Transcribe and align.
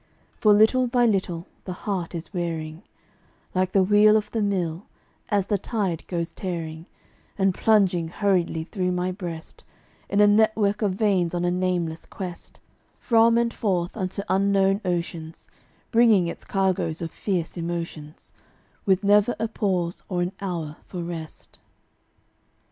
For 0.35 0.51
little 0.51 0.87
by 0.87 1.05
little 1.05 1.45
the 1.65 1.73
heart 1.85 2.15
is 2.15 2.33
wearing, 2.33 2.81
Like 3.53 3.71
the 3.71 3.83
wheel 3.83 4.17
of 4.17 4.31
the 4.31 4.41
mill, 4.41 4.87
as 5.29 5.45
the 5.45 5.59
tide 5.59 6.07
goes 6.07 6.33
tearing 6.33 6.87
And 7.37 7.53
plunging 7.53 8.07
hurriedly 8.07 8.63
through 8.63 8.93
my 8.93 9.11
breast, 9.11 9.63
In 10.09 10.19
a 10.19 10.25
network 10.25 10.81
of 10.81 10.93
veins 10.95 11.35
on 11.35 11.45
a 11.45 11.51
nameless 11.51 12.07
quest, 12.07 12.59
From 12.99 13.37
and 13.37 13.53
forth, 13.53 13.95
unto 13.95 14.23
unknown 14.27 14.81
oceans, 14.83 15.47
Bringing 15.91 16.25
its 16.25 16.45
cargoes 16.45 17.03
of 17.03 17.11
fierce 17.11 17.55
emotions, 17.55 18.33
With 18.87 19.03
never 19.03 19.35
a 19.37 19.47
pause 19.47 20.01
or 20.09 20.23
an 20.23 20.31
hour 20.41 20.77
for 20.87 21.03
rest. 21.03 21.59